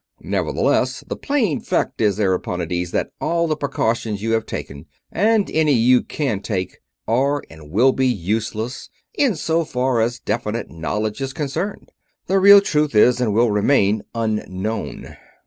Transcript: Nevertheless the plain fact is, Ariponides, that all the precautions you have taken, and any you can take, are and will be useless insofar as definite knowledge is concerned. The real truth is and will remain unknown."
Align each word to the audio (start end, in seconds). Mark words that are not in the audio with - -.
Nevertheless 0.23 1.03
the 1.05 1.15
plain 1.15 1.59
fact 1.59 2.01
is, 2.01 2.17
Ariponides, 2.19 2.89
that 2.89 3.11
all 3.21 3.45
the 3.45 3.55
precautions 3.55 4.19
you 4.23 4.31
have 4.31 4.47
taken, 4.47 4.87
and 5.11 5.47
any 5.51 5.73
you 5.73 6.01
can 6.01 6.39
take, 6.41 6.79
are 7.07 7.43
and 7.51 7.69
will 7.69 7.91
be 7.91 8.07
useless 8.07 8.89
insofar 9.13 10.01
as 10.01 10.19
definite 10.19 10.71
knowledge 10.71 11.21
is 11.21 11.33
concerned. 11.33 11.91
The 12.25 12.39
real 12.39 12.61
truth 12.61 12.95
is 12.95 13.21
and 13.21 13.31
will 13.31 13.51
remain 13.51 14.01
unknown." 14.15 15.17